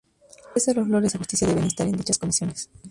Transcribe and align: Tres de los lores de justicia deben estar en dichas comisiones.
Tres 0.53 0.65
de 0.65 0.73
los 0.73 0.87
lores 0.87 1.11
de 1.13 1.19
justicia 1.19 1.45
deben 1.47 1.65
estar 1.65 1.85
en 1.85 1.95
dichas 1.95 2.17
comisiones. 2.17 2.71